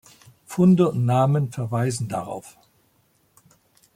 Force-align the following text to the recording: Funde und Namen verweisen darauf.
Funde 0.47 0.89
und 0.89 1.05
Namen 1.05 1.51
verweisen 1.51 2.07
darauf. 2.07 2.57